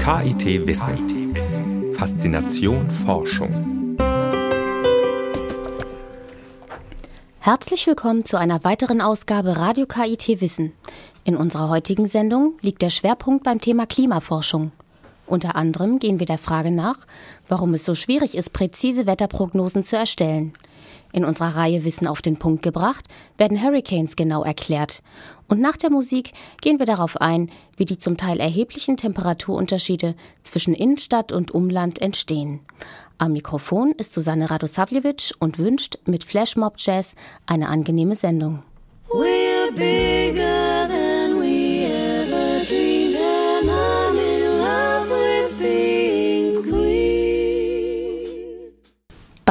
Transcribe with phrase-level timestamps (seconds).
[0.00, 1.94] KIT Wissen.
[1.94, 3.98] Faszination Forschung.
[7.40, 10.72] Herzlich willkommen zu einer weiteren Ausgabe Radio KIT Wissen.
[11.24, 14.72] In unserer heutigen Sendung liegt der Schwerpunkt beim Thema Klimaforschung.
[15.26, 17.06] Unter anderem gehen wir der Frage nach,
[17.46, 20.54] warum es so schwierig ist, präzise Wetterprognosen zu erstellen.
[21.12, 23.04] In unserer Reihe Wissen auf den Punkt gebracht
[23.36, 25.02] werden Hurricanes genau erklärt.
[25.50, 26.32] Und nach der Musik
[26.62, 32.60] gehen wir darauf ein, wie die zum Teil erheblichen Temperaturunterschiede zwischen Innenstadt und Umland entstehen.
[33.18, 38.62] Am Mikrofon ist Susanne Radosavljevic und wünscht mit Flashmob Jazz eine angenehme Sendung.
[39.12, 41.19] We're bigger than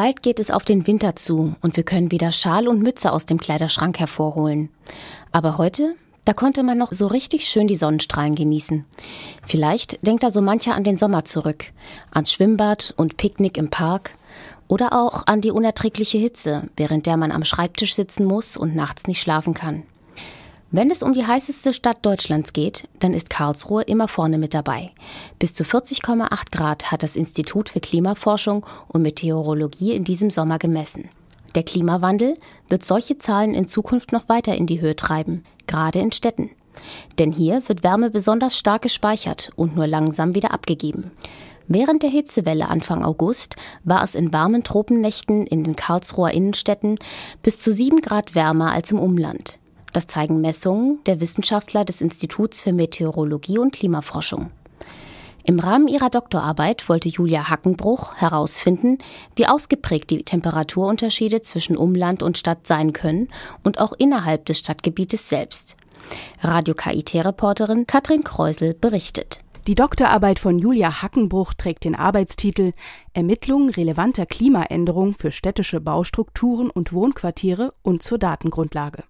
[0.02, 3.26] Bald geht es auf den Winter zu und wir können wieder Schal und Mütze aus
[3.26, 4.70] dem Kleiderschrank hervorholen.
[5.34, 8.86] Aber heute, da konnte man noch so richtig schön die Sonnenstrahlen genießen.
[9.46, 11.66] Vielleicht denkt da so mancher an den Sommer zurück,
[12.12, 14.12] ans Schwimmbad und Picknick im Park
[14.70, 19.06] oder auch an die unerträgliche Hitze, während der man am Schreibtisch sitzen muss und nachts
[19.06, 19.84] nicht schlafen kann.
[20.72, 24.92] Wenn es um die heißeste Stadt Deutschlands geht, dann ist Karlsruhe immer vorne mit dabei.
[25.40, 31.10] Bis zu 40,8 Grad hat das Institut für Klimaforschung und Meteorologie in diesem Sommer gemessen.
[31.56, 32.36] Der Klimawandel
[32.68, 36.52] wird solche Zahlen in Zukunft noch weiter in die Höhe treiben, gerade in Städten.
[37.18, 41.10] Denn hier wird Wärme besonders stark gespeichert und nur langsam wieder abgegeben.
[41.68, 47.00] Während der Hitzewelle Anfang August war es in warmen Tropennächten in den Karlsruher Innenstädten
[47.42, 49.58] bis zu sieben Grad wärmer als im Umland.
[49.94, 54.52] Das zeigen Messungen der Wissenschaftler des Instituts für Meteorologie und Klimaforschung.
[55.44, 59.00] Im Rahmen ihrer Doktorarbeit wollte Julia Hackenbruch herausfinden,
[59.36, 63.30] wie ausgeprägt die Temperaturunterschiede zwischen Umland und Stadt sein können
[63.64, 65.76] und auch innerhalb des Stadtgebietes selbst.
[66.42, 69.44] Radio KIT-Reporterin Katrin Kreusel berichtet.
[69.68, 72.74] Die Doktorarbeit von Julia Hackenbruch trägt den Arbeitstitel
[73.14, 79.04] Ermittlung relevanter Klimaänderungen für städtische Baustrukturen und Wohnquartiere und zur Datengrundlage.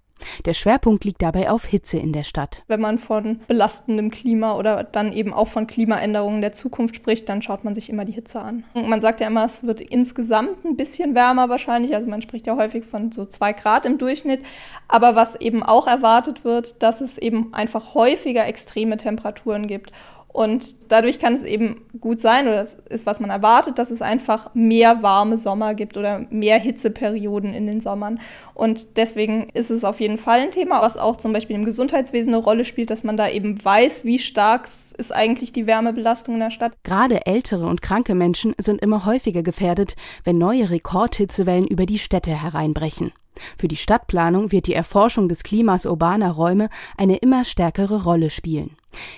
[0.45, 2.63] Der Schwerpunkt liegt dabei auf Hitze in der Stadt.
[2.67, 7.41] Wenn man von belastendem Klima oder dann eben auch von Klimaänderungen der Zukunft spricht, dann
[7.41, 8.63] schaut man sich immer die Hitze an.
[8.73, 11.95] Man sagt ja immer, es wird insgesamt ein bisschen wärmer wahrscheinlich.
[11.95, 14.43] Also man spricht ja häufig von so zwei Grad im Durchschnitt.
[14.87, 19.91] Aber was eben auch erwartet wird, dass es eben einfach häufiger extreme Temperaturen gibt.
[20.31, 24.01] Und dadurch kann es eben gut sein, oder das ist, was man erwartet, dass es
[24.01, 28.19] einfach mehr warme Sommer gibt oder mehr Hitzeperioden in den Sommern.
[28.53, 32.33] Und deswegen ist es auf jeden Fall ein Thema, was auch zum Beispiel im Gesundheitswesen
[32.33, 36.41] eine Rolle spielt, dass man da eben weiß, wie stark ist eigentlich die Wärmebelastung in
[36.41, 36.73] der Stadt.
[36.83, 42.31] Gerade ältere und kranke Menschen sind immer häufiger gefährdet, wenn neue Rekordhitzewellen über die Städte
[42.31, 43.11] hereinbrechen.
[43.57, 48.75] Für die Stadtplanung wird die Erforschung des Klimas urbaner Räume eine immer stärkere Rolle spielen.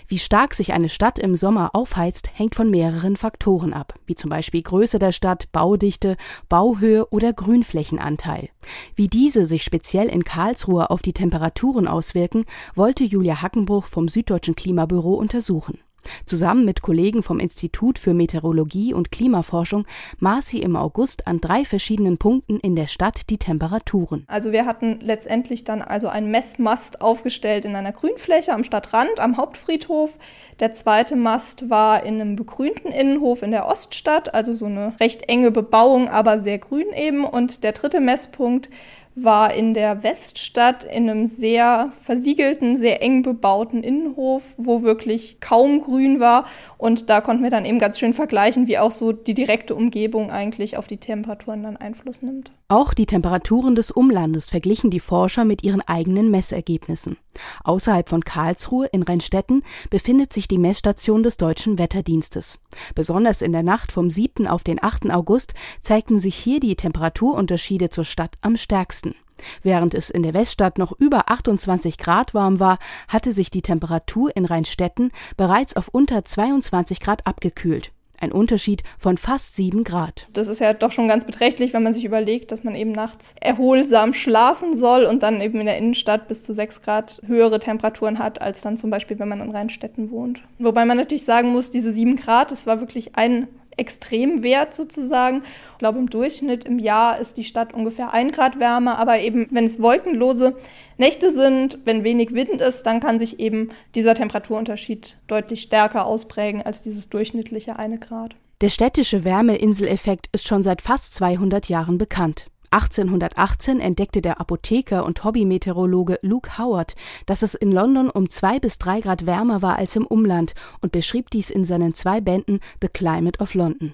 [0.07, 4.29] Wie stark sich eine Stadt im Sommer aufheizt, hängt von mehreren Faktoren ab, wie zum
[4.29, 6.17] Beispiel Größe der Stadt, Baudichte,
[6.49, 8.49] Bauhöhe oder Grünflächenanteil.
[8.95, 12.45] Wie diese sich speziell in Karlsruhe auf die Temperaturen auswirken,
[12.75, 15.79] wollte Julia Hackenbruch vom Süddeutschen Klimabüro untersuchen.
[16.25, 19.85] Zusammen mit Kollegen vom Institut für Meteorologie und Klimaforschung
[20.19, 24.25] maß sie im August an drei verschiedenen Punkten in der Stadt die Temperaturen.
[24.28, 29.38] Also wir hatten letztendlich dann also einen Messmast aufgestellt in einer Grünfläche am Stadtrand, am
[29.38, 30.17] Hauptfriedhof.
[30.59, 35.28] Der zweite Mast war in einem begrünten Innenhof in der Oststadt, also so eine recht
[35.28, 37.25] enge Bebauung, aber sehr grün eben.
[37.25, 38.69] Und der dritte Messpunkt
[39.16, 45.81] war in der Weststadt in einem sehr versiegelten, sehr eng bebauten Innenhof, wo wirklich kaum
[45.81, 46.45] Grün war.
[46.77, 50.31] Und da konnten wir dann eben ganz schön vergleichen, wie auch so die direkte Umgebung
[50.31, 52.51] eigentlich auf die Temperaturen dann Einfluss nimmt.
[52.71, 57.17] Auch die Temperaturen des Umlandes verglichen die Forscher mit ihren eigenen Messergebnissen.
[57.65, 62.59] Außerhalb von Karlsruhe in Rheinstetten befindet sich die Messstation des Deutschen Wetterdienstes.
[62.95, 64.47] Besonders in der Nacht vom 7.
[64.47, 65.11] auf den 8.
[65.11, 69.15] August zeigten sich hier die Temperaturunterschiede zur Stadt am stärksten.
[69.61, 72.79] Während es in der Weststadt noch über 28 Grad warm war,
[73.09, 77.91] hatte sich die Temperatur in Rheinstetten bereits auf unter 22 Grad abgekühlt.
[78.22, 80.28] Ein Unterschied von fast sieben Grad.
[80.32, 83.34] Das ist ja doch schon ganz beträchtlich, wenn man sich überlegt, dass man eben nachts
[83.41, 88.20] erholsam schlafen soll und dann eben in der Innenstadt bis zu sechs Grad höhere Temperaturen
[88.20, 90.44] hat, als dann zum Beispiel, wenn man in Rheinstetten wohnt.
[90.59, 93.47] Wobei man natürlich sagen muss, diese sieben Grad, das war wirklich ein
[93.81, 95.43] Extremwert sozusagen.
[95.73, 99.47] Ich glaube, im Durchschnitt im Jahr ist die Stadt ungefähr ein Grad wärmer, aber eben,
[99.51, 100.55] wenn es wolkenlose
[100.97, 106.61] Nächte sind, wenn wenig Wind ist, dann kann sich eben dieser Temperaturunterschied deutlich stärker ausprägen
[106.61, 108.35] als dieses durchschnittliche eine Grad.
[108.61, 112.50] Der städtische Wärmeinseleffekt ist schon seit fast 200 Jahren bekannt.
[112.72, 116.96] 1818 entdeckte der Apotheker und Hobbymeteorologe Luke Howard,
[117.26, 120.94] dass es in London um zwei bis drei Grad wärmer war als im Umland und
[120.94, 123.94] beschrieb dies in seinen zwei Bänden The Climate of London.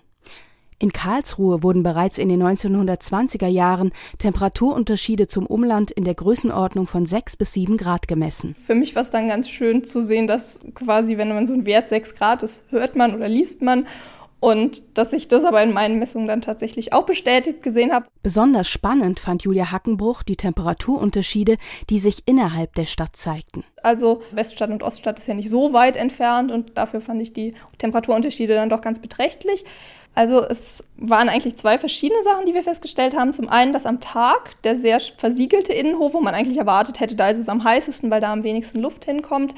[0.79, 7.07] In Karlsruhe wurden bereits in den 1920er Jahren Temperaturunterschiede zum Umland in der Größenordnung von
[7.07, 8.55] 6 bis 7 Grad gemessen.
[8.63, 11.65] Für mich war es dann ganz schön zu sehen, dass quasi, wenn man so einen
[11.65, 13.87] Wert 6 Grad ist, hört man oder liest man.
[14.39, 18.05] Und dass ich das aber in meinen Messungen dann tatsächlich auch bestätigt gesehen habe.
[18.21, 21.57] Besonders spannend fand Julia Hackenbruch die Temperaturunterschiede,
[21.89, 23.63] die sich innerhalb der Stadt zeigten.
[23.81, 27.55] Also Weststadt und Oststadt ist ja nicht so weit entfernt und dafür fand ich die
[27.79, 29.65] Temperaturunterschiede dann doch ganz beträchtlich.
[30.17, 33.33] Also es waren eigentlich zwei verschiedene Sachen, die wir festgestellt haben.
[33.33, 37.29] Zum einen, dass am Tag der sehr versiegelte Innenhof, wo man eigentlich erwartet hätte, da
[37.29, 39.53] ist es am heißesten, weil da am wenigsten Luft hinkommt,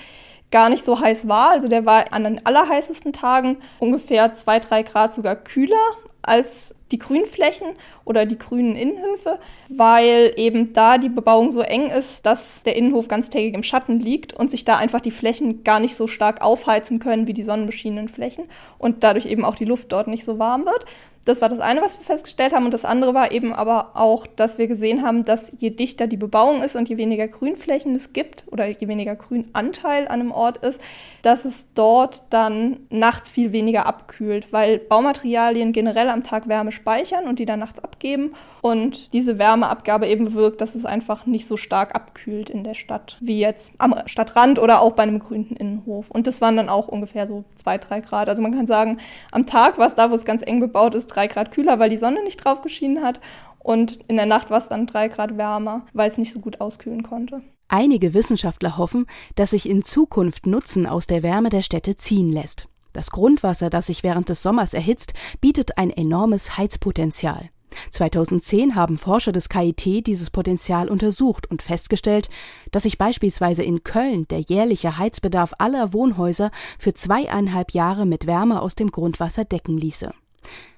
[0.52, 1.52] gar nicht so heiß war.
[1.52, 5.78] Also der war an den allerheißesten Tagen ungefähr zwei, drei Grad sogar kühler
[6.22, 7.68] als die Grünflächen
[8.04, 13.08] oder die grünen Innenhöfe, weil eben da die Bebauung so eng ist, dass der Innenhof
[13.08, 17.00] ganztägig im Schatten liegt und sich da einfach die Flächen gar nicht so stark aufheizen
[17.00, 18.46] können wie die sonnenbeschienenen Flächen
[18.78, 20.86] und dadurch eben auch die Luft dort nicht so warm wird.
[21.30, 22.66] Das war das eine, was wir festgestellt haben.
[22.66, 26.18] Und das andere war eben aber auch, dass wir gesehen haben, dass je dichter die
[26.18, 30.58] Bebauung ist und je weniger Grünflächen es gibt oder je weniger Grünanteil an einem Ort
[30.58, 30.82] ist,
[31.22, 37.28] dass es dort dann nachts viel weniger abkühlt, weil Baumaterialien generell am Tag Wärme speichern
[37.28, 38.34] und die dann nachts abgeben.
[38.62, 43.18] Und diese Wärmeabgabe eben bewirkt, dass es einfach nicht so stark abkühlt in der Stadt,
[43.22, 46.10] wie jetzt am Stadtrand oder auch bei einem grünen Innenhof.
[46.10, 48.28] Und das waren dann auch ungefähr so zwei, drei Grad.
[48.28, 48.98] Also man kann sagen,
[49.32, 51.90] am Tag war es da, wo es ganz eng bebaut ist, drei Grad kühler, weil
[51.90, 53.20] die Sonne nicht drauf geschienen hat.
[53.60, 56.62] Und in der Nacht war es dann drei Grad wärmer, weil es nicht so gut
[56.62, 57.42] auskühlen konnte.
[57.68, 59.06] Einige Wissenschaftler hoffen,
[59.36, 62.68] dass sich in Zukunft Nutzen aus der Wärme der Städte ziehen lässt.
[62.94, 67.50] Das Grundwasser, das sich während des Sommers erhitzt, bietet ein enormes Heizpotenzial.
[67.92, 72.30] 2010 haben Forscher des KIT dieses Potenzial untersucht und festgestellt,
[72.72, 76.50] dass sich beispielsweise in Köln der jährliche Heizbedarf aller Wohnhäuser
[76.80, 80.12] für zweieinhalb Jahre mit Wärme aus dem Grundwasser decken ließe.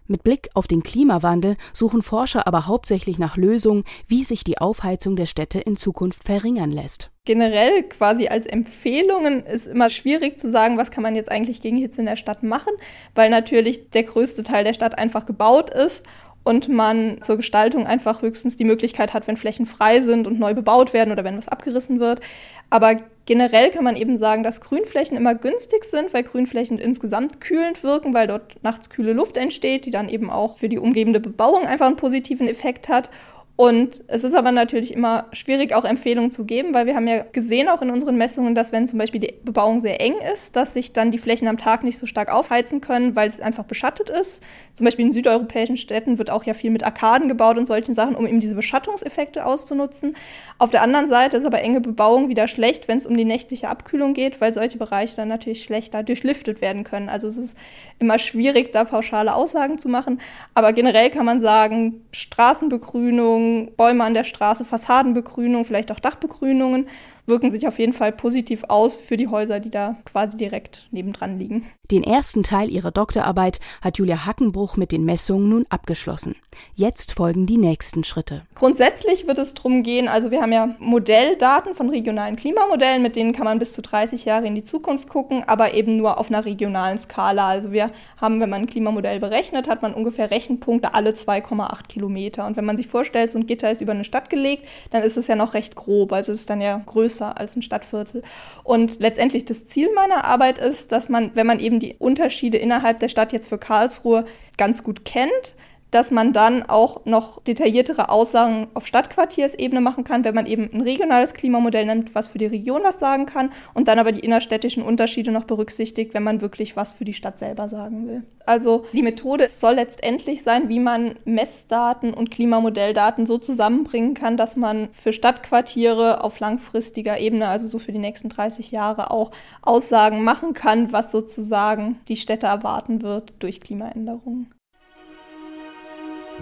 [0.07, 5.15] Mit Blick auf den Klimawandel suchen Forscher aber hauptsächlich nach Lösungen, wie sich die Aufheizung
[5.15, 7.12] der Städte in Zukunft verringern lässt.
[7.24, 11.77] Generell quasi als Empfehlungen ist immer schwierig zu sagen, was kann man jetzt eigentlich gegen
[11.77, 12.74] Hitze in der Stadt machen,
[13.15, 16.06] weil natürlich der größte Teil der Stadt einfach gebaut ist
[16.44, 20.54] und man zur Gestaltung einfach höchstens die Möglichkeit hat, wenn Flächen frei sind und neu
[20.54, 22.21] bebaut werden oder wenn was abgerissen wird.
[22.69, 27.83] Aber generell kann man eben sagen, dass Grünflächen immer günstig sind, weil Grünflächen insgesamt kühlend
[27.83, 31.65] wirken, weil dort nachts kühle Luft entsteht, die dann eben auch für die umgebende Bebauung
[31.65, 33.09] einfach einen positiven Effekt hat.
[33.57, 37.24] Und es ist aber natürlich immer schwierig, auch Empfehlungen zu geben, weil wir haben ja
[37.31, 40.74] gesehen auch in unseren Messungen, dass wenn zum Beispiel die Bebauung sehr eng ist, dass
[40.74, 44.09] sich dann die Flächen am Tag nicht so stark aufheizen können, weil es einfach beschattet
[44.09, 44.42] ist.
[44.74, 48.15] Zum Beispiel in südeuropäischen Städten wird auch ja viel mit Arkaden gebaut und solchen Sachen,
[48.15, 50.15] um eben diese Beschattungseffekte auszunutzen.
[50.57, 53.69] Auf der anderen Seite ist aber enge Bebauung wieder schlecht, wenn es um die nächtliche
[53.69, 57.09] Abkühlung geht, weil solche Bereiche dann natürlich schlechter durchlüftet werden können.
[57.09, 57.57] Also es ist
[58.00, 60.19] immer schwierig, da pauschale Aussagen zu machen.
[60.56, 66.88] Aber generell kann man sagen, Straßenbegrünung, Bäume an der Straße, Fassadenbegrünung, vielleicht auch Dachbegrünungen
[67.25, 71.38] wirken sich auf jeden Fall positiv aus für die Häuser, die da quasi direkt nebendran
[71.38, 71.65] liegen.
[71.89, 76.36] Den ersten Teil ihrer Doktorarbeit hat Julia Hackenbruch mit den Messungen nun abgeschlossen.
[76.75, 78.44] Jetzt folgen die nächsten Schritte.
[78.56, 83.33] Grundsätzlich wird es darum gehen, also wir haben ja Modelldaten von regionalen Klimamodellen, mit denen
[83.33, 86.44] kann man bis zu 30 Jahre in die Zukunft gucken, aber eben nur auf einer
[86.45, 87.48] regionalen Skala.
[87.48, 92.45] Also wir haben, wenn man ein Klimamodell berechnet, hat man ungefähr Rechenpunkte alle 2,8 Kilometer.
[92.45, 95.18] Und wenn man sich vorstellt, so ein Gitter ist über eine Stadt gelegt, dann ist
[95.18, 96.14] es ja noch recht grob.
[96.14, 98.23] Also es ist dann ja größer größer als ein Stadtviertel.
[98.64, 102.99] Und letztendlich das Ziel meiner Arbeit ist, dass man, wenn man eben die Unterschiede innerhalb
[102.99, 104.26] der Stadt jetzt für Karlsruhe
[104.57, 105.56] ganz gut kennt,
[105.92, 110.81] dass man dann auch noch detailliertere Aussagen auf Stadtquartiersebene machen kann, wenn man eben ein
[110.81, 114.83] regionales Klimamodell nimmt, was für die Region was sagen kann und dann aber die innerstädtischen
[114.83, 118.24] Unterschiede noch berücksichtigt, wenn man wirklich was für die Stadt selber sagen will.
[118.45, 124.56] Also die Methode soll letztendlich sein, wie man Messdaten und Klimamodelldaten so zusammenbringen kann, dass
[124.56, 129.31] man für Stadtquartiere auf langfristiger Ebene, also so für die nächsten 30 Jahre auch
[129.62, 134.54] Aussagen machen kann, was sozusagen die Städte erwarten wird durch Klimaänderungen.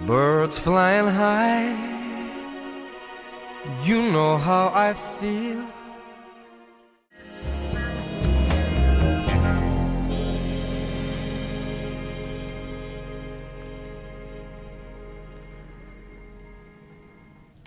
[0.06, 1.76] Birds flying high,
[3.84, 5.58] you know how I feel.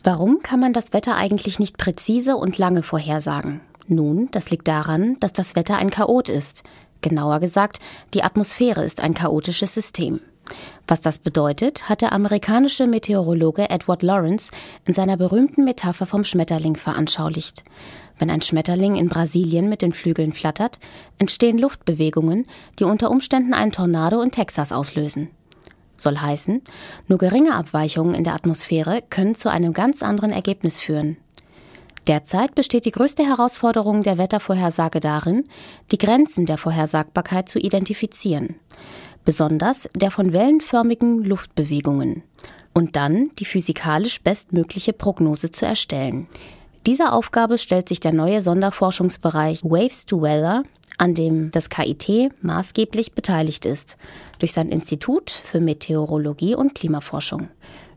[0.03, 3.61] Warum kann man das Wetter eigentlich nicht präzise und lange vorhersagen?
[3.87, 6.63] Nun, das liegt daran, dass das Wetter ein Chaot ist.
[7.01, 7.79] Genauer gesagt,
[8.13, 10.19] die Atmosphäre ist ein chaotisches System.
[10.87, 14.51] Was das bedeutet, hat der amerikanische Meteorologe Edward Lawrence
[14.85, 17.63] in seiner berühmten Metapher vom Schmetterling veranschaulicht.
[18.19, 20.79] Wenn ein Schmetterling in Brasilien mit den Flügeln flattert,
[21.17, 22.45] entstehen Luftbewegungen,
[22.79, 25.29] die unter Umständen einen Tornado in Texas auslösen.
[25.95, 26.61] Soll heißen,
[27.07, 31.17] nur geringe Abweichungen in der Atmosphäre können zu einem ganz anderen Ergebnis führen.
[32.07, 35.45] Derzeit besteht die größte Herausforderung der Wettervorhersage darin,
[35.91, 38.55] die Grenzen der Vorhersagbarkeit zu identifizieren,
[39.25, 42.23] besonders der von wellenförmigen Luftbewegungen,
[42.73, 46.27] und dann die physikalisch bestmögliche Prognose zu erstellen.
[46.85, 50.63] Dieser Aufgabe stellt sich der neue Sonderforschungsbereich Waves to Weather,
[50.97, 53.97] an dem das KIT maßgeblich beteiligt ist,
[54.39, 57.49] durch sein Institut für Meteorologie und Klimaforschung.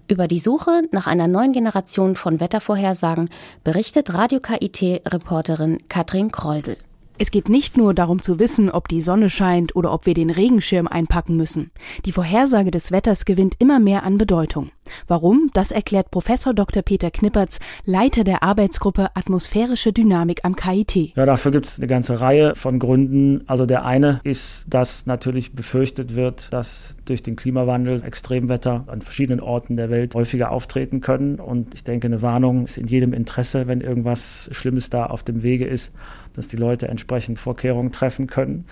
[0.08, 3.28] Über die Suche nach einer neuen Generation von Wettervorhersagen
[3.64, 6.76] berichtet Radio KIT-Reporterin Katrin Kreusel.
[7.18, 10.28] Es geht nicht nur darum zu wissen, ob die Sonne scheint oder ob wir den
[10.28, 11.70] Regenschirm einpacken müssen.
[12.04, 14.70] Die Vorhersage des Wetters gewinnt immer mehr an Bedeutung.
[15.06, 15.50] Warum?
[15.54, 16.82] Das erklärt Professor Dr.
[16.82, 21.16] Peter Knippertz, Leiter der Arbeitsgruppe Atmosphärische Dynamik am KIT.
[21.16, 23.44] Ja, dafür gibt es eine ganze Reihe von Gründen.
[23.46, 29.40] Also der eine ist, dass natürlich befürchtet wird, dass durch den Klimawandel Extremwetter an verschiedenen
[29.40, 31.36] Orten der Welt häufiger auftreten können.
[31.36, 35.42] Und ich denke, eine Warnung ist in jedem Interesse, wenn irgendwas Schlimmes da auf dem
[35.42, 35.92] Wege ist,
[36.36, 38.66] dass die Leute entsprechend Vorkehrungen treffen können.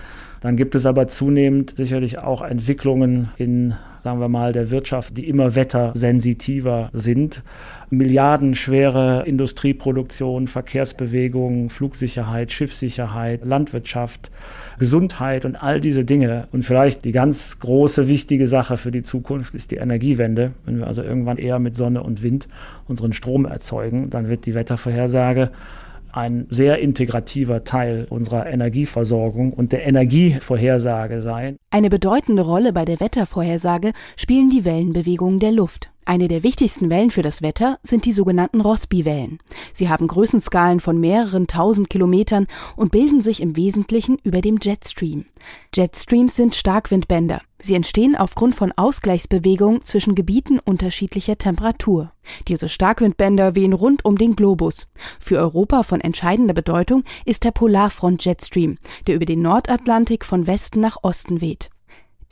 [0.44, 5.26] Dann gibt es aber zunehmend sicherlich auch Entwicklungen in, sagen wir mal, der Wirtschaft, die
[5.26, 7.42] immer wettersensitiver sind.
[7.88, 14.30] Milliardenschwere Industrieproduktion, Verkehrsbewegungen, Flugsicherheit, Schiffssicherheit, Landwirtschaft,
[14.78, 16.46] Gesundheit und all diese Dinge.
[16.52, 20.52] Und vielleicht die ganz große, wichtige Sache für die Zukunft ist die Energiewende.
[20.66, 22.48] Wenn wir also irgendwann eher mit Sonne und Wind
[22.86, 25.50] unseren Strom erzeugen, dann wird die Wettervorhersage
[26.16, 31.56] ein sehr integrativer Teil unserer Energieversorgung und der Energievorhersage sein.
[31.70, 35.90] Eine bedeutende Rolle bei der Wettervorhersage spielen die Wellenbewegungen der Luft.
[36.06, 39.38] Eine der wichtigsten Wellen für das Wetter sind die sogenannten Rossby-Wellen.
[39.72, 45.24] Sie haben Größenskalen von mehreren tausend Kilometern und bilden sich im Wesentlichen über dem Jetstream.
[45.74, 47.40] Jetstreams sind Starkwindbänder.
[47.64, 52.12] Sie entstehen aufgrund von Ausgleichsbewegungen zwischen Gebieten unterschiedlicher Temperatur.
[52.46, 54.86] Diese Starkwindbänder wehen rund um den Globus.
[55.18, 60.98] Für Europa von entscheidender Bedeutung ist der Polarfront-Jetstream, der über den Nordatlantik von Westen nach
[61.00, 61.70] Osten weht.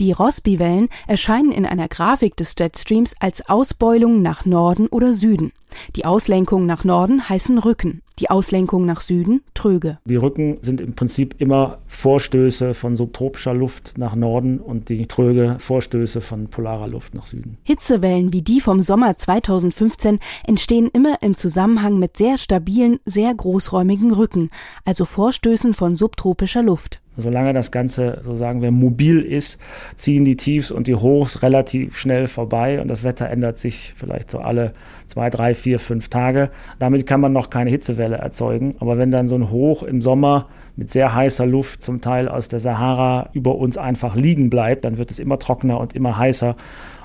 [0.01, 5.53] Die Rossby-Wellen erscheinen in einer Grafik des Jetstreams als Ausbeulung nach Norden oder Süden.
[5.97, 9.99] Die Auslenkungen nach Norden heißen Rücken, die Auslenkungen nach Süden Tröge.
[10.05, 15.57] Die Rücken sind im Prinzip immer Vorstöße von subtropischer Luft nach Norden und die Tröge
[15.59, 17.59] Vorstöße von polarer Luft nach Süden.
[17.63, 24.13] Hitzewellen wie die vom Sommer 2015 entstehen immer im Zusammenhang mit sehr stabilen, sehr großräumigen
[24.13, 24.51] Rücken,
[24.85, 27.01] also Vorstößen von subtropischer Luft.
[27.16, 29.59] Solange das Ganze, so sagen wir, mobil ist,
[29.97, 34.31] ziehen die Tiefs und die Hochs relativ schnell vorbei und das Wetter ändert sich vielleicht
[34.31, 34.73] so alle
[35.07, 36.50] zwei, drei, vier, fünf Tage.
[36.78, 38.76] Damit kann man noch keine Hitzewelle erzeugen.
[38.78, 42.49] Aber wenn dann so ein Hoch im Sommer mit sehr heißer Luft zum Teil aus
[42.49, 46.57] der Sahara über uns einfach liegen bleibt, dann wird es immer trockener und immer heißer.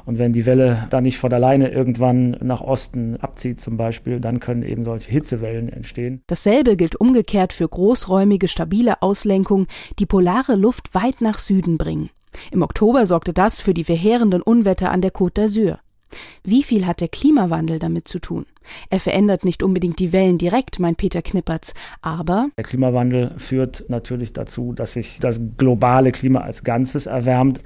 [0.08, 4.40] Und wenn die Welle dann nicht von alleine irgendwann nach Osten abzieht zum Beispiel, dann
[4.40, 6.22] können eben solche Hitzewellen entstehen.
[6.28, 9.68] Dasselbe gilt umgekehrt für großräumige, stabile Auslenkungen,
[10.00, 12.10] die polare Luft weit nach Süden bringen.
[12.52, 15.80] Im Oktober sorgte das für die verheerenden Unwetter an der Côte d'Azur.
[16.42, 18.46] Wie viel hat der Klimawandel damit zu tun?
[18.90, 24.32] Er verändert nicht unbedingt die Wellen direkt, meint Peter Knippertz, aber der Klimawandel führt natürlich
[24.32, 27.60] dazu, dass sich das globale Klima als Ganzes erwärmt.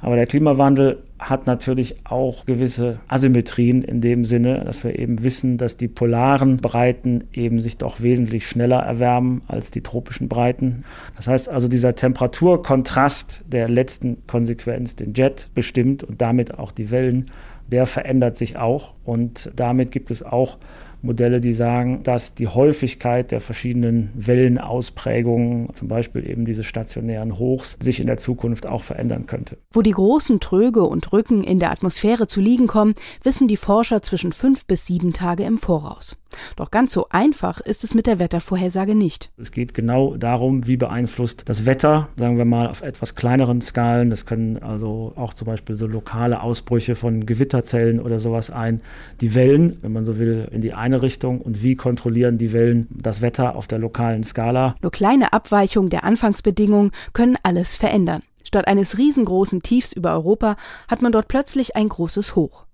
[0.00, 5.56] Aber der Klimawandel hat natürlich auch gewisse Asymmetrien in dem Sinne, dass wir eben wissen,
[5.56, 10.84] dass die polaren Breiten eben sich doch wesentlich schneller erwärmen als die tropischen Breiten.
[11.16, 16.90] Das heißt also, dieser Temperaturkontrast der letzten Konsequenz den Jet bestimmt und damit auch die
[16.90, 17.30] Wellen,
[17.68, 20.58] der verändert sich auch und damit gibt es auch
[21.02, 27.76] Modelle, die sagen, dass die Häufigkeit der verschiedenen Wellenausprägungen, zum Beispiel eben diese stationären Hochs,
[27.80, 29.58] sich in der Zukunft auch verändern könnte.
[29.72, 34.02] Wo die großen Tröge und Rücken in der Atmosphäre zu liegen kommen, wissen die Forscher
[34.02, 36.16] zwischen fünf bis sieben Tage im Voraus.
[36.56, 39.30] Doch ganz so einfach ist es mit der Wettervorhersage nicht.
[39.36, 44.10] Es geht genau darum, wie beeinflusst das Wetter, sagen wir mal auf etwas kleineren Skalen.
[44.10, 48.80] Das können also auch zum Beispiel so lokale Ausbrüche von Gewitterzellen oder sowas ein.
[49.20, 52.88] Die Wellen, wenn man so will, in die eine Richtung und wie kontrollieren die Wellen
[52.90, 54.76] das Wetter auf der lokalen Skala.
[54.82, 58.22] Nur kleine Abweichungen der Anfangsbedingungen können alles verändern.
[58.44, 60.56] Statt eines riesengroßen Tiefs über Europa
[60.88, 62.66] hat man dort plötzlich ein großes Hoch.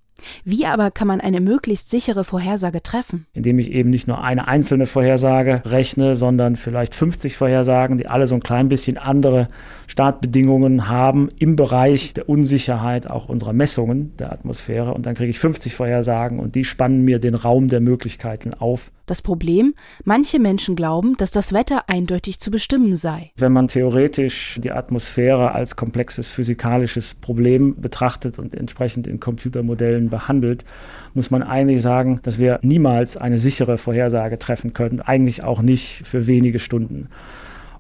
[0.45, 3.27] Wie aber kann man eine möglichst sichere Vorhersage treffen?
[3.33, 8.27] Indem ich eben nicht nur eine einzelne Vorhersage rechne, sondern vielleicht 50 Vorhersagen, die alle
[8.27, 9.49] so ein klein bisschen andere
[9.87, 14.95] Startbedingungen haben im Bereich der Unsicherheit auch unserer Messungen der Atmosphäre.
[14.95, 18.91] Und dann kriege ich 50 Vorhersagen und die spannen mir den Raum der Möglichkeiten auf.
[19.09, 19.75] Das Problem,
[20.05, 23.33] manche Menschen glauben, dass das Wetter eindeutig zu bestimmen sei.
[23.37, 30.67] Wenn man theoretisch die Atmosphäre als komplexes physikalisches Problem betrachtet und entsprechend in Computermodellen behandelt,
[31.15, 36.07] muss man eigentlich sagen, dass wir niemals eine sichere Vorhersage treffen können, eigentlich auch nicht
[36.07, 37.09] für wenige Stunden.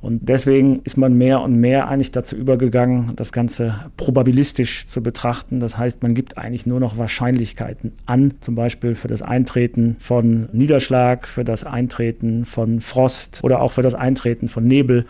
[0.00, 5.60] Und deswegen ist man mehr und mehr eigentlich dazu übergegangen, das Ganze probabilistisch zu betrachten.
[5.60, 10.48] Das heißt, man gibt eigentlich nur noch Wahrscheinlichkeiten an, zum Beispiel für das Eintreten von
[10.52, 15.06] Niederschlag, für das Eintreten von Frost oder auch für das Eintreten von Nebel.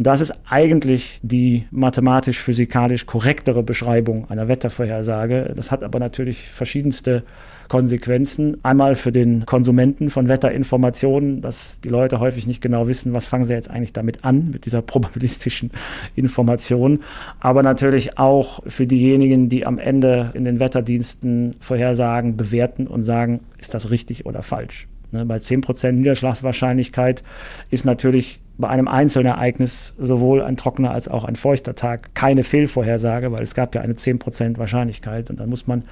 [0.00, 5.52] Und das ist eigentlich die mathematisch-physikalisch korrektere Beschreibung einer Wettervorhersage.
[5.54, 7.22] Das hat aber natürlich verschiedenste
[7.68, 8.56] Konsequenzen.
[8.62, 13.44] Einmal für den Konsumenten von Wetterinformationen, dass die Leute häufig nicht genau wissen, was fangen
[13.44, 15.70] sie jetzt eigentlich damit an, mit dieser probabilistischen
[16.16, 17.00] Information.
[17.38, 23.40] Aber natürlich auch für diejenigen, die am Ende in den Wetterdiensten Vorhersagen bewerten und sagen,
[23.58, 24.88] ist das richtig oder falsch.
[25.12, 27.22] Ne, bei 10% Niederschlagswahrscheinlichkeit
[27.68, 33.32] ist natürlich bei einem Einzelereignis sowohl ein trockener als auch ein feuchter Tag keine Fehlvorhersage,
[33.32, 35.82] weil es gab ja eine 10% Wahrscheinlichkeit und dann muss man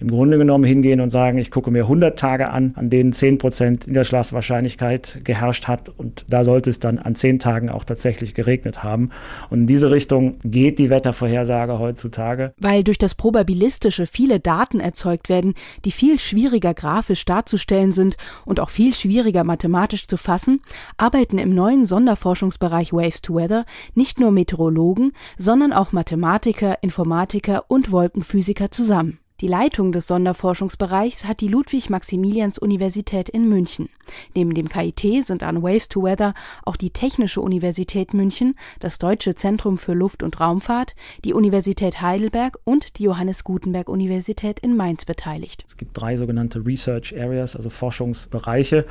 [0.00, 3.88] im Grunde genommen hingehen und sagen, ich gucke mir 100 Tage an, an denen 10%
[3.88, 9.10] Niederschlagswahrscheinlichkeit geherrscht hat und da sollte es dann an 10 Tagen auch tatsächlich geregnet haben.
[9.50, 12.52] Und in diese Richtung geht die Wettervorhersage heutzutage.
[12.58, 18.60] Weil durch das Probabilistische viele Daten erzeugt werden, die viel schwieriger grafisch darzustellen sind und
[18.60, 20.60] auch viel schwieriger mathematisch zu fassen,
[20.96, 27.90] arbeiten im neuen Sonderforschungsbereich Waves to Weather nicht nur Meteorologen, sondern auch Mathematiker, Informatiker und
[27.90, 29.18] Wolkenphysiker zusammen.
[29.42, 33.90] Die Leitung des Sonderforschungsbereichs hat die Ludwig-Maximilians-Universität in München.
[34.34, 36.32] Neben dem KIT sind an Waves to Weather
[36.64, 42.58] auch die Technische Universität München, das Deutsche Zentrum für Luft- und Raumfahrt, die Universität Heidelberg
[42.64, 45.66] und die Johannes Gutenberg Universität in Mainz beteiligt.
[45.68, 48.86] Es gibt drei sogenannte Research Areas, also Forschungsbereiche.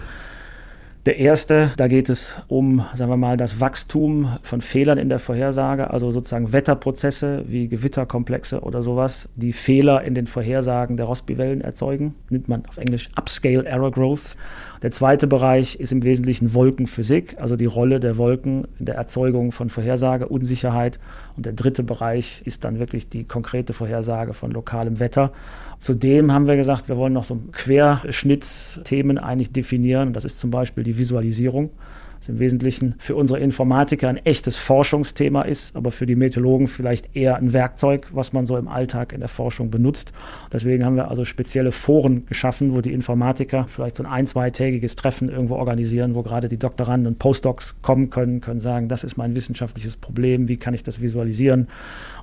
[1.06, 5.20] Der erste, da geht es um, sagen wir mal, das Wachstum von Fehlern in der
[5.20, 11.62] Vorhersage, also sozusagen Wetterprozesse wie Gewitterkomplexe oder sowas, die Fehler in den Vorhersagen der Rossby-Wellen
[11.62, 12.16] erzeugen.
[12.32, 14.36] Nimmt man auf Englisch Upscale Error Growth.
[14.86, 19.52] Der zweite Bereich ist im Wesentlichen Wolkenphysik, also die Rolle der Wolken in der Erzeugung
[19.52, 21.00] von Vorhersage, Unsicherheit.
[21.36, 25.32] Und der dritte Bereich ist dann wirklich die konkrete Vorhersage von lokalem Wetter.
[25.80, 30.14] Zudem haben wir gesagt, wir wollen noch so Querschnittsthemen eigentlich definieren.
[30.14, 31.72] Das ist zum Beispiel die Visualisierung
[32.26, 37.16] das im Wesentlichen für unsere Informatiker ein echtes Forschungsthema ist, aber für die Meteorologen vielleicht
[37.16, 40.12] eher ein Werkzeug, was man so im Alltag in der Forschung benutzt.
[40.52, 44.96] Deswegen haben wir also spezielle Foren geschaffen, wo die Informatiker vielleicht so ein ein-, zweitägiges
[44.96, 49.18] Treffen irgendwo organisieren, wo gerade die Doktoranden und Postdocs kommen können, können sagen, das ist
[49.18, 51.68] mein wissenschaftliches Problem, wie kann ich das visualisieren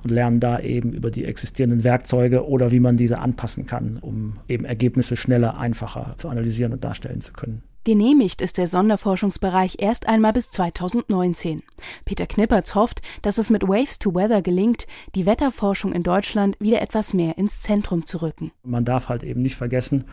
[0.03, 4.37] und lernen da eben über die existierenden Werkzeuge oder wie man diese anpassen kann, um
[4.47, 7.61] eben Ergebnisse schneller, einfacher zu analysieren und darstellen zu können.
[7.85, 11.63] Genehmigt ist der Sonderforschungsbereich erst einmal bis 2019.
[12.05, 16.81] Peter Knippertz hofft, dass es mit Waves to Weather gelingt, die Wetterforschung in Deutschland wieder
[16.81, 18.53] etwas mehr ins Zentrum zu rücken.
[18.63, 20.05] Man darf halt eben nicht vergessen,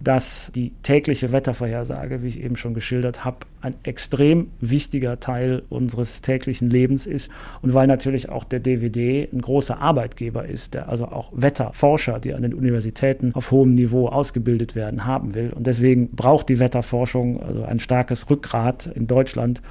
[0.00, 6.22] dass die tägliche Wettervorhersage, wie ich eben schon geschildert habe, ein extrem wichtiger Teil unseres
[6.22, 7.30] täglichen Lebens ist
[7.62, 12.34] und weil natürlich auch der DWD ein großer Arbeitgeber ist, der also auch Wetterforscher, die
[12.34, 15.52] an den Universitäten auf hohem Niveau ausgebildet werden, haben will.
[15.54, 19.62] Und deswegen braucht die Wetterforschung also ein starkes Rückgrat in Deutschland.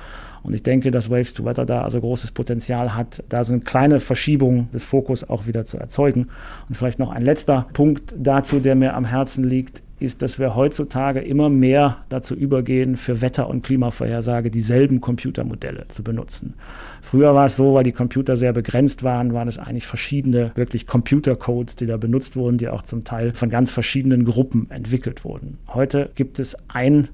[0.44, 3.62] Und ich denke, dass Waves to Weather da also großes Potenzial hat, da so eine
[3.62, 6.28] kleine Verschiebung des Fokus auch wieder zu erzeugen.
[6.70, 10.56] Und vielleicht noch ein letzter Punkt dazu, der mir am Herzen liegt, ist, dass wir
[10.56, 16.54] heutzutage immer mehr dazu übergehen, für Wetter- und Klimavorhersage dieselben Computermodelle zu benutzen.
[17.02, 20.86] Früher war es so, weil die Computer sehr begrenzt waren, waren es eigentlich verschiedene wirklich
[20.86, 25.58] Computercodes, die da benutzt wurden, die auch zum Teil von ganz verschiedenen Gruppen entwickelt wurden.
[25.68, 27.08] Heute gibt es ein,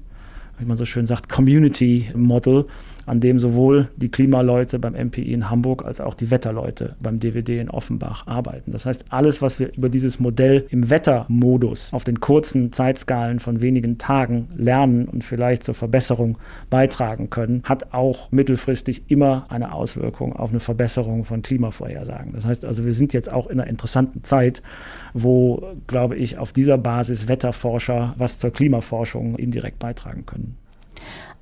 [0.58, 2.66] wie man so schön sagt, Community Model,
[3.06, 7.60] an dem sowohl die Klimaleute beim MPI in Hamburg als auch die Wetterleute beim DWD
[7.60, 8.72] in Offenbach arbeiten.
[8.72, 13.60] Das heißt, alles, was wir über dieses Modell im Wettermodus auf den kurzen Zeitskalen von
[13.60, 16.38] wenigen Tagen lernen und vielleicht zur Verbesserung
[16.70, 22.32] beitragen können, hat auch mittelfristig immer eine Auswirkung auf eine Verbesserung von Klimavorhersagen.
[22.32, 24.62] Das heißt also, wir sind jetzt auch in einer interessanten Zeit,
[25.12, 30.56] wo, glaube ich, auf dieser Basis Wetterforscher was zur Klimaforschung indirekt beitragen können.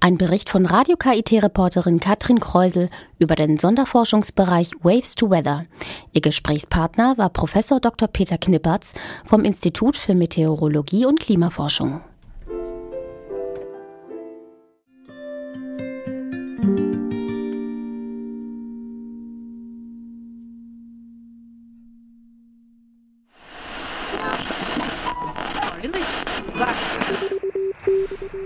[0.04, 5.64] Ein Bericht von Radio KIT-Reporterin Katrin Kreusel über den Sonderforschungsbereich Waves to Weather.
[6.10, 8.08] Ihr Gesprächspartner war Professor Dr.
[8.08, 12.00] Peter Knippertz vom Institut für Meteorologie und Klimaforschung.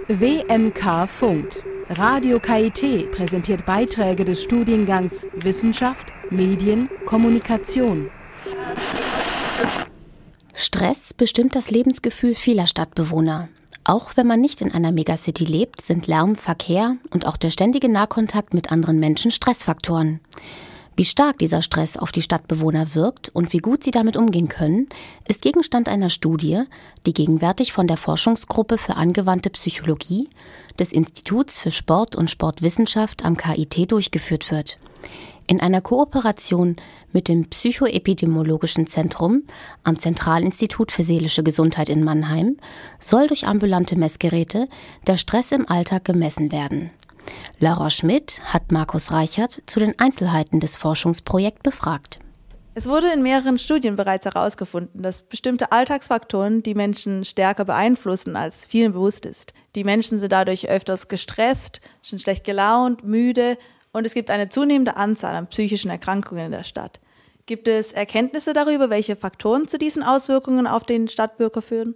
[0.09, 1.65] WMK funkt.
[1.91, 8.09] Radio KIT präsentiert Beiträge des Studiengangs Wissenschaft, Medien, Kommunikation.
[10.55, 13.49] Stress bestimmt das Lebensgefühl vieler Stadtbewohner.
[13.83, 17.89] Auch wenn man nicht in einer Megacity lebt, sind Lärm, Verkehr und auch der ständige
[17.89, 20.21] Nahkontakt mit anderen Menschen Stressfaktoren.
[20.99, 24.89] Wie stark dieser Stress auf die Stadtbewohner wirkt und wie gut sie damit umgehen können,
[25.29, 26.63] ist Gegenstand einer Studie,
[27.05, 30.31] die gegenwärtig von der Forschungsgruppe für angewandte Psychologie
[30.79, 34.79] des Instituts für Sport und Sportwissenschaft am KIT durchgeführt wird.
[35.47, 36.77] In einer Kooperation
[37.13, 39.43] mit dem Psychoepidemiologischen Zentrum
[39.85, 42.57] am Zentralinstitut für seelische Gesundheit in Mannheim
[43.01, 44.67] soll durch ambulante Messgeräte
[45.07, 46.91] der Stress im Alltag gemessen werden.
[47.59, 52.21] Laura Schmidt hat Markus Reichert zu den Einzelheiten des Forschungsprojekts befragt.
[52.75, 58.67] Es wurde in mehreren Studien bereits herausgefunden, dass bestimmte Alltagsfaktoren die Menschen stärker beeinflussen, als
[58.67, 59.55] vielen bewusst ist.
[59.75, 63.57] Die Menschen sind dadurch öfters gestresst, schon schlecht gelaunt, müde
[63.93, 67.01] und es gibt eine zunehmende Anzahl an psychischen Erkrankungen in der Stadt.
[67.47, 71.95] Gibt es Erkenntnisse darüber, welche Faktoren zu diesen Auswirkungen auf den Stadtbürger führen?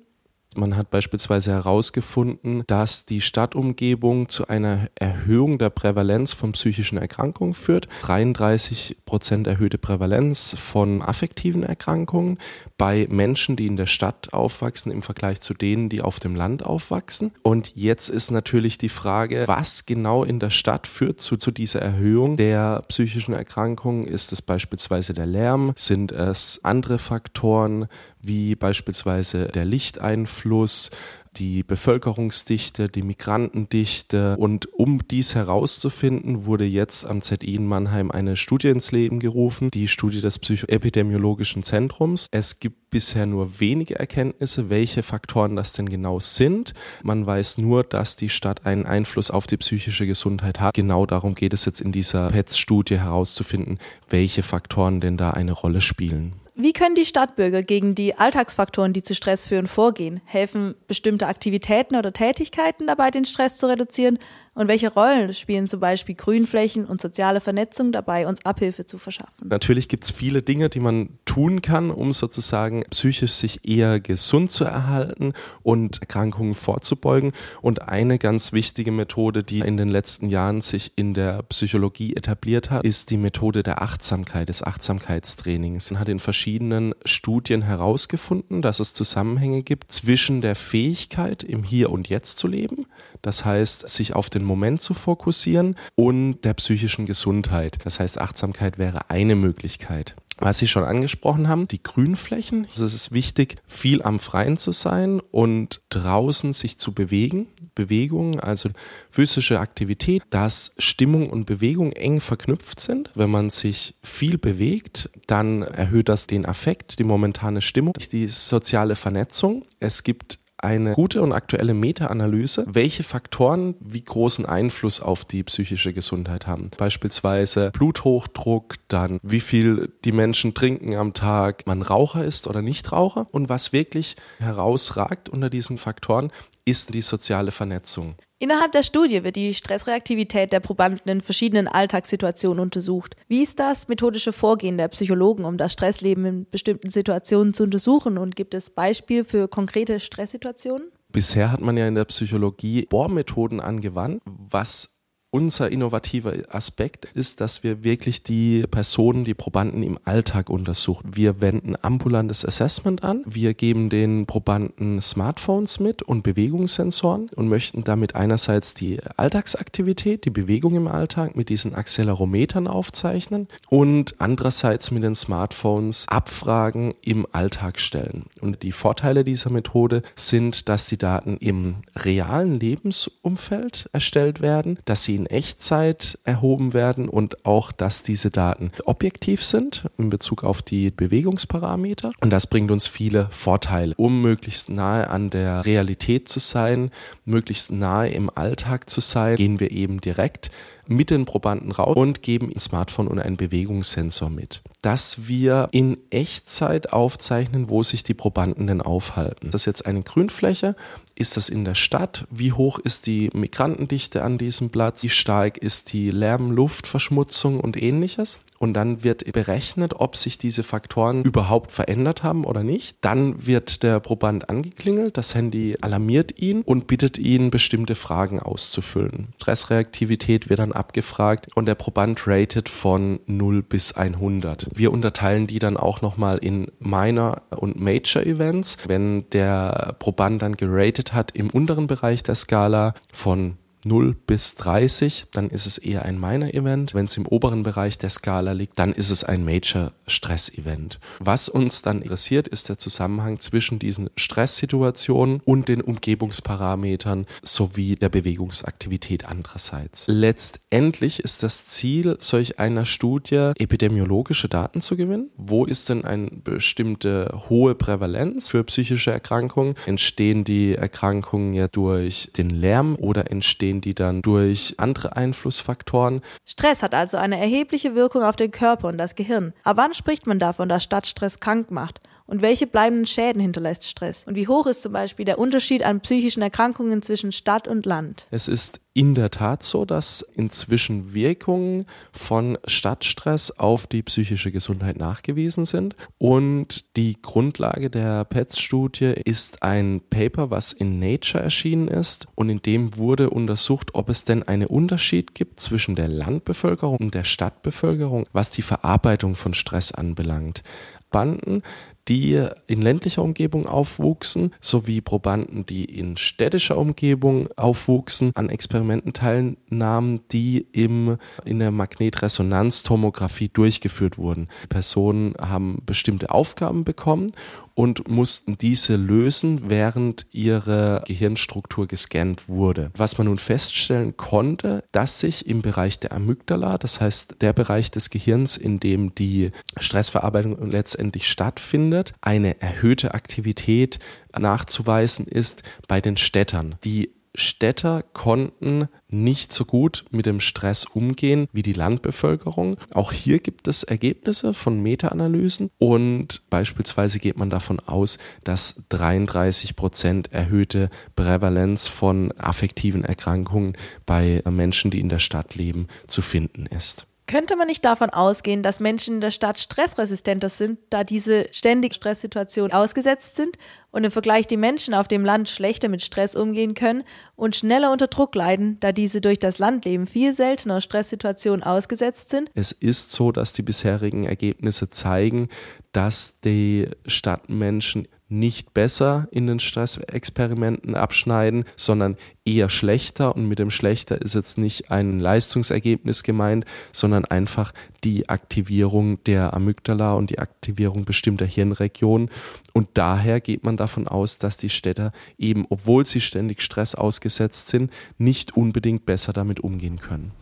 [0.57, 7.55] Man hat beispielsweise herausgefunden, dass die Stadtumgebung zu einer Erhöhung der Prävalenz von psychischen Erkrankungen
[7.55, 7.87] führt.
[8.03, 12.39] 33 Prozent erhöhte Prävalenz von affektiven Erkrankungen
[12.77, 16.65] bei Menschen, die in der Stadt aufwachsen im Vergleich zu denen, die auf dem Land
[16.65, 17.31] aufwachsen.
[17.43, 21.81] Und jetzt ist natürlich die Frage, was genau in der Stadt führt zu, zu dieser
[21.81, 24.05] Erhöhung der psychischen Erkrankungen?
[24.05, 25.75] Ist es beispielsweise der Lärm?
[25.77, 27.87] Sind es andere Faktoren?
[28.23, 30.91] Wie beispielsweise der Lichteinfluss,
[31.37, 34.37] die Bevölkerungsdichte, die Migrantendichte.
[34.37, 39.71] Und um dies herauszufinden, wurde jetzt am ZI in Mannheim eine Studie ins Leben gerufen,
[39.71, 42.27] die Studie des Psychoepidemiologischen Zentrums.
[42.31, 46.75] Es gibt bisher nur wenige Erkenntnisse, welche Faktoren das denn genau sind.
[47.03, 50.75] Man weiß nur, dass die Stadt einen Einfluss auf die psychische Gesundheit hat.
[50.75, 53.79] Genau darum geht es jetzt in dieser PETS-Studie herauszufinden,
[54.09, 56.33] welche Faktoren denn da eine Rolle spielen.
[56.63, 60.21] Wie können die Stadtbürger gegen die Alltagsfaktoren, die zu Stress führen, vorgehen?
[60.27, 64.19] Helfen bestimmte Aktivitäten oder Tätigkeiten dabei, den Stress zu reduzieren?
[64.53, 69.33] Und welche Rollen spielen zum Beispiel Grünflächen und soziale Vernetzung dabei, uns Abhilfe zu verschaffen?
[69.45, 74.51] Natürlich gibt es viele Dinge, die man tun kann, um sozusagen psychisch sich eher gesund
[74.51, 77.33] zu erhalten und Erkrankungen vorzubeugen.
[77.63, 82.71] Und eine ganz wichtige Methode, die in den letzten Jahren sich in der Psychologie etabliert
[82.71, 85.93] hat, ist die Methode der Achtsamkeit, des Achtsamkeitstrainings.
[85.93, 91.91] Man hat in verschiedenen Studien herausgefunden, dass es Zusammenhänge gibt zwischen der Fähigkeit, im Hier
[91.91, 92.87] und Jetzt zu leben,
[93.23, 97.79] das heißt, sich auf den Moment zu fokussieren und der psychischen Gesundheit.
[97.85, 100.15] Das heißt, Achtsamkeit wäre eine Möglichkeit.
[100.41, 102.67] Was Sie schon angesprochen haben, die Grünflächen.
[102.71, 107.47] Also es ist wichtig, viel am Freien zu sein und draußen sich zu bewegen.
[107.75, 108.71] Bewegung, also
[109.11, 113.11] physische Aktivität, dass Stimmung und Bewegung eng verknüpft sind.
[113.15, 118.97] Wenn man sich viel bewegt, dann erhöht das den Affekt, die momentane Stimmung, die soziale
[118.97, 119.67] Vernetzung.
[119.79, 125.93] Es gibt eine gute und aktuelle Meta-Analyse, welche Faktoren wie großen Einfluss auf die psychische
[125.93, 126.71] Gesundheit haben.
[126.77, 132.93] Beispielsweise Bluthochdruck, dann wie viel die Menschen trinken am Tag, man Raucher ist oder nicht
[132.93, 133.27] Raucher.
[133.31, 136.31] Und was wirklich herausragt unter diesen Faktoren,
[136.71, 138.15] ist die soziale Vernetzung.
[138.39, 143.15] Innerhalb der Studie wird die Stressreaktivität der Probanden in verschiedenen Alltagssituationen untersucht.
[143.29, 148.17] Wie ist das methodische Vorgehen der Psychologen, um das Stressleben in bestimmten Situationen zu untersuchen?
[148.17, 150.91] Und gibt es Beispiele für konkrete Stresssituationen?
[151.13, 155.00] Bisher hat man ja in der Psychologie Bohrmethoden angewandt, was
[155.31, 161.13] unser innovativer Aspekt ist, dass wir wirklich die Personen, die Probanden im Alltag untersuchen.
[161.15, 163.23] Wir wenden ambulantes Assessment an.
[163.27, 170.31] Wir geben den Probanden Smartphones mit und Bewegungssensoren und möchten damit einerseits die Alltagsaktivität, die
[170.31, 177.79] Bewegung im Alltag mit diesen Accelerometern aufzeichnen und andererseits mit den Smartphones Abfragen im Alltag
[177.79, 178.25] stellen.
[178.41, 185.05] Und die Vorteile dieser Methode sind, dass die Daten im realen Lebensumfeld erstellt werden, dass
[185.05, 190.63] sie in Echtzeit erhoben werden und auch, dass diese Daten objektiv sind in Bezug auf
[190.63, 192.13] die Bewegungsparameter.
[192.21, 196.91] Und das bringt uns viele Vorteile, um möglichst nahe an der Realität zu sein,
[197.25, 200.51] möglichst nahe im Alltag zu sein, gehen wir eben direkt
[200.91, 205.99] mit den Probanden raus und geben ein Smartphone und einen Bewegungssensor mit, dass wir in
[206.11, 209.47] Echtzeit aufzeichnen, wo sich die Probanden denn aufhalten.
[209.47, 210.75] Ist das jetzt eine Grünfläche?
[211.21, 212.25] Ist das in der Stadt?
[212.31, 215.05] Wie hoch ist die Migrantendichte an diesem Platz?
[215.05, 218.39] Wie stark ist die Lärm, Luftverschmutzung und ähnliches?
[218.61, 222.99] Und dann wird berechnet, ob sich diese Faktoren überhaupt verändert haben oder nicht.
[223.01, 229.29] Dann wird der Proband angeklingelt, das Handy alarmiert ihn und bittet ihn, bestimmte Fragen auszufüllen.
[229.39, 234.69] Stressreaktivität wird dann abgefragt und der Proband ratet von 0 bis 100.
[234.75, 238.77] Wir unterteilen die dann auch nochmal in Minor und Major Events.
[238.87, 245.27] Wenn der Proband dann geratet hat im unteren Bereich der Skala von 0 bis 30,
[245.33, 246.95] dann ist es eher ein Minor Event.
[246.95, 250.99] Wenn es im oberen Bereich der Skala liegt, dann ist es ein Major Stress Event.
[251.19, 258.09] Was uns dann interessiert, ist der Zusammenhang zwischen diesen Stresssituationen und den Umgebungsparametern sowie der
[258.09, 260.05] Bewegungsaktivität andererseits.
[260.09, 265.31] Letztendlich ist das Ziel solch einer Studie, epidemiologische Daten zu gewinnen.
[265.37, 269.75] Wo ist denn eine bestimmte hohe Prävalenz für psychische Erkrankungen?
[269.87, 276.23] Entstehen die Erkrankungen ja durch den Lärm oder entstehen entstehen die dann durch andere Einflussfaktoren.
[276.45, 279.53] Stress hat also eine erhebliche Wirkung auf den Körper und das Gehirn.
[279.65, 282.01] Aber wann spricht man davon, dass Stadtstress krank macht?
[282.31, 284.23] Und welche bleibenden Schäden hinterlässt Stress?
[284.25, 288.29] Und wie hoch ist zum Beispiel der Unterschied an psychischen Erkrankungen zwischen Stadt und Land?
[288.31, 294.97] Es ist in der Tat so, dass inzwischen Wirkungen von Stadtstress auf die psychische Gesundheit
[294.97, 295.97] nachgewiesen sind.
[296.19, 302.29] Und die Grundlage der PETS-Studie ist ein Paper, was in Nature erschienen ist.
[302.37, 307.15] Und in dem wurde untersucht, ob es denn einen Unterschied gibt zwischen der Landbevölkerung und
[307.15, 310.63] der Stadtbevölkerung, was die Verarbeitung von Stress anbelangt.
[311.11, 311.63] Banden,
[312.09, 320.21] die in ländlicher Umgebung aufwuchsen, sowie Probanden, die in städtischer Umgebung aufwuchsen, an Experimenten teilnahmen,
[320.33, 324.49] die im, in der Magnetresonanztomographie durchgeführt wurden.
[324.65, 327.33] Die Personen haben bestimmte Aufgaben bekommen
[327.81, 332.91] und mussten diese lösen, während ihre Gehirnstruktur gescannt wurde.
[332.95, 337.91] Was man nun feststellen konnte, dass sich im Bereich der Amygdala, das heißt der Bereich
[337.91, 343.99] des Gehirns, in dem die Stressverarbeitung letztendlich stattfindet, eine erhöhte Aktivität
[344.39, 346.75] nachzuweisen ist bei den Städtern.
[346.85, 352.77] Die Städter konnten nicht so gut mit dem Stress umgehen wie die Landbevölkerung.
[352.93, 359.77] Auch hier gibt es Ergebnisse von Meta-Analysen und beispielsweise geht man davon aus, dass 33
[359.77, 366.67] Prozent erhöhte Prävalenz von affektiven Erkrankungen bei Menschen, die in der Stadt leben, zu finden
[366.67, 367.07] ist.
[367.31, 371.95] Könnte man nicht davon ausgehen, dass Menschen in der Stadt stressresistenter sind, da diese ständig
[371.95, 373.57] Stresssituation ausgesetzt sind
[373.91, 377.05] und im Vergleich die Menschen auf dem Land schlechter mit Stress umgehen können
[377.37, 382.51] und schneller unter Druck leiden, da diese durch das Landleben viel seltener Stresssituationen ausgesetzt sind?
[382.55, 385.49] Es ist so, dass die bisherigen Ergebnisse zeigen,
[385.93, 393.35] dass die Stadtmenschen nicht besser in den Stressexperimenten abschneiden, sondern eher schlechter.
[393.35, 397.73] Und mit dem schlechter ist jetzt nicht ein Leistungsergebnis gemeint, sondern einfach
[398.05, 402.31] die Aktivierung der Amygdala und die Aktivierung bestimmter Hirnregionen.
[402.73, 407.69] Und daher geht man davon aus, dass die Städter eben, obwohl sie ständig Stress ausgesetzt
[407.69, 410.33] sind, nicht unbedingt besser damit umgehen können.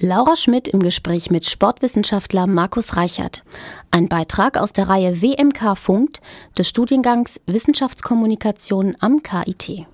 [0.00, 3.44] Laura Schmidt im Gespräch mit Sportwissenschaftler Markus Reichert.
[3.92, 6.20] Ein Beitrag aus der Reihe WMK Funkt
[6.58, 9.86] des Studiengangs Wissenschaftskommunikation am KIT.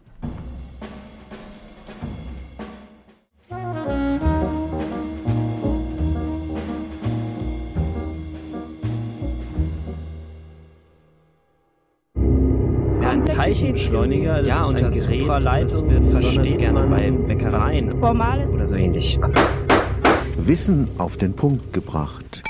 [13.30, 17.92] Ein Teilchenbeschleuniger, ja, und das Supraleitung wird besonders gerne bei Bäckereien
[18.52, 19.18] oder so ähnlich.
[20.36, 22.42] Wissen auf den Punkt gebracht.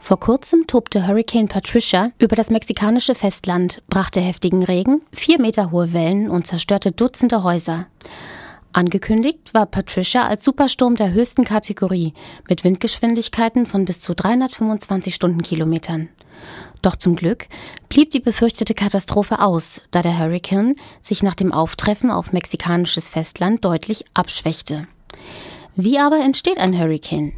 [0.00, 5.92] Vor kurzem tobte Hurricane Patricia über das mexikanische Festland, brachte heftigen Regen, vier Meter hohe
[5.94, 7.86] Wellen und zerstörte Dutzende Häuser.
[8.74, 12.12] Angekündigt war Patricia als Supersturm der höchsten Kategorie
[12.48, 16.08] mit Windgeschwindigkeiten von bis zu 325 Stundenkilometern.
[16.82, 17.46] Doch zum Glück
[17.88, 23.64] blieb die befürchtete Katastrophe aus, da der Hurricane sich nach dem Auftreffen auf mexikanisches Festland
[23.64, 24.88] deutlich abschwächte.
[25.76, 27.32] Wie aber entsteht ein Hurricane?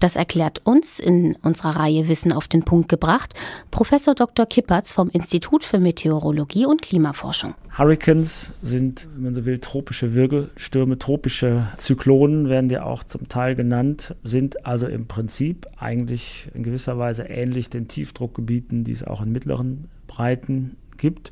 [0.00, 3.34] Das erklärt uns in unserer Reihe Wissen auf den Punkt gebracht
[3.70, 4.46] Professor Dr.
[4.46, 7.54] Kippertz vom Institut für Meteorologie und Klimaforschung.
[7.76, 13.54] Hurricanes sind, wenn man so will, tropische Wirbelstürme, tropische Zyklonen werden die auch zum Teil
[13.54, 19.20] genannt, sind also im Prinzip eigentlich in gewisser Weise ähnlich den Tiefdruckgebieten, die es auch
[19.20, 21.30] in mittleren Breiten gibt,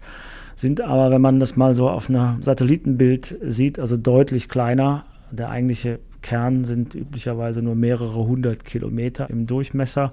[0.57, 5.05] sind aber, wenn man das mal so auf einem Satellitenbild sieht, also deutlich kleiner.
[5.31, 10.13] Der eigentliche Kern sind üblicherweise nur mehrere hundert Kilometer im Durchmesser.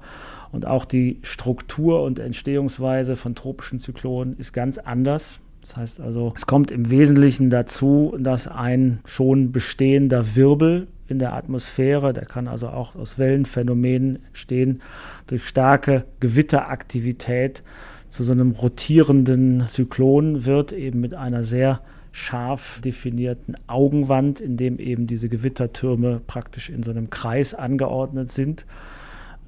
[0.51, 5.39] Und auch die Struktur und Entstehungsweise von tropischen Zyklonen ist ganz anders.
[5.61, 11.33] Das heißt also, es kommt im Wesentlichen dazu, dass ein schon bestehender Wirbel in der
[11.33, 14.81] Atmosphäre, der kann also auch aus Wellenphänomenen entstehen,
[15.27, 17.63] durch starke Gewitteraktivität
[18.09, 21.81] zu so einem rotierenden Zyklon wird, eben mit einer sehr
[22.15, 28.65] scharf definierten Augenwand, in dem eben diese Gewittertürme praktisch in so einem Kreis angeordnet sind.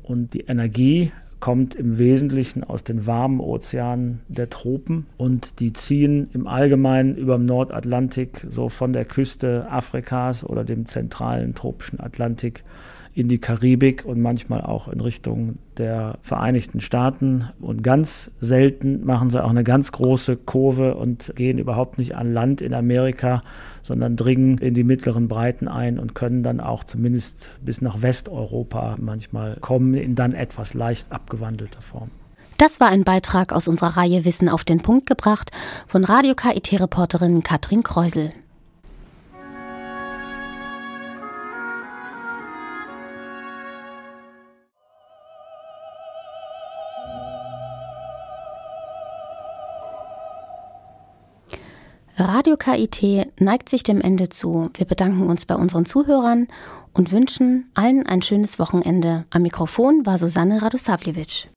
[0.03, 6.30] Und die Energie kommt im Wesentlichen aus den warmen Ozeanen der Tropen und die ziehen
[6.34, 12.65] im Allgemeinen über dem Nordatlantik, so von der Küste Afrikas oder dem zentralen tropischen Atlantik
[13.17, 17.49] in die Karibik und manchmal auch in Richtung der Vereinigten Staaten.
[17.60, 22.32] Und ganz selten machen sie auch eine ganz große Kurve und gehen überhaupt nicht an
[22.32, 23.41] Land in Amerika,
[23.82, 28.97] sondern dringen in die mittleren Breiten ein und können dann auch zumindest bis nach Westeuropa
[28.99, 32.12] manchmal kommen, in dann etwas leicht abgewandelter Form.
[32.58, 35.49] Das war ein Beitrag aus unserer Reihe Wissen auf den Punkt gebracht
[35.88, 38.30] von Radio KIT-Reporterin Katrin Kreusel.
[52.19, 54.71] Radio KIT neigt sich dem Ende zu.
[54.73, 56.47] Wir bedanken uns bei unseren Zuhörern
[56.91, 59.25] und wünschen allen ein schönes Wochenende.
[59.30, 61.47] Am Mikrofon war Susanne Radosavljevic.